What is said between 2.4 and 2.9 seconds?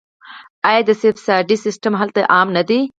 نه دی؟